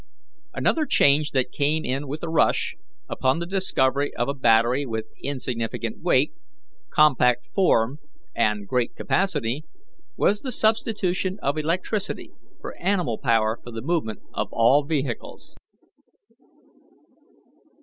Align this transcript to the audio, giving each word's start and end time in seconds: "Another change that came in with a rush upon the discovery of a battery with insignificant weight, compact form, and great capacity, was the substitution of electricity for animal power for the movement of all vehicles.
"Another 0.55 0.87
change 0.87 1.29
that 1.29 1.51
came 1.51 1.85
in 1.85 2.07
with 2.07 2.23
a 2.23 2.27
rush 2.27 2.75
upon 3.07 3.37
the 3.37 3.45
discovery 3.45 4.11
of 4.15 4.27
a 4.27 4.33
battery 4.33 4.83
with 4.83 5.05
insignificant 5.21 5.99
weight, 6.01 6.33
compact 6.89 7.45
form, 7.53 7.99
and 8.33 8.67
great 8.67 8.95
capacity, 8.95 9.63
was 10.17 10.39
the 10.41 10.51
substitution 10.51 11.37
of 11.43 11.55
electricity 11.55 12.31
for 12.59 12.75
animal 12.79 13.19
power 13.19 13.59
for 13.63 13.69
the 13.69 13.83
movement 13.83 14.21
of 14.33 14.47
all 14.51 14.83
vehicles. 14.83 15.55